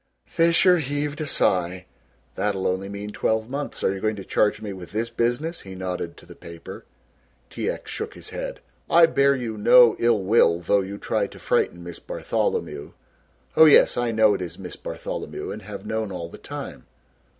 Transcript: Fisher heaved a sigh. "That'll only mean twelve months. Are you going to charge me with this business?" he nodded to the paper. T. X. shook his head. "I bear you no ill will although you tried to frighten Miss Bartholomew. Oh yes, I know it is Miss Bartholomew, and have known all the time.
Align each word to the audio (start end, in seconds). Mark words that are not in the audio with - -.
Fisher 0.25 0.79
heaved 0.79 1.21
a 1.21 1.27
sigh. 1.27 1.85
"That'll 2.33 2.65
only 2.65 2.89
mean 2.89 3.11
twelve 3.11 3.47
months. 3.51 3.83
Are 3.83 3.93
you 3.93 3.99
going 3.99 4.15
to 4.15 4.23
charge 4.23 4.59
me 4.59 4.73
with 4.73 4.93
this 4.93 5.11
business?" 5.11 5.61
he 5.61 5.75
nodded 5.75 6.17
to 6.17 6.25
the 6.25 6.33
paper. 6.33 6.85
T. 7.51 7.69
X. 7.69 7.91
shook 7.91 8.15
his 8.15 8.31
head. 8.31 8.61
"I 8.89 9.05
bear 9.05 9.35
you 9.35 9.59
no 9.59 9.95
ill 9.99 10.23
will 10.23 10.53
although 10.53 10.81
you 10.81 10.97
tried 10.97 11.31
to 11.33 11.37
frighten 11.37 11.83
Miss 11.83 11.99
Bartholomew. 11.99 12.93
Oh 13.55 13.65
yes, 13.65 13.95
I 13.95 14.09
know 14.09 14.33
it 14.33 14.41
is 14.41 14.57
Miss 14.57 14.75
Bartholomew, 14.75 15.51
and 15.51 15.61
have 15.61 15.85
known 15.85 16.11
all 16.11 16.29
the 16.29 16.39
time. 16.39 16.87